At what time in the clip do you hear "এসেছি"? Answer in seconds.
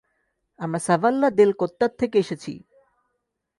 2.19-2.53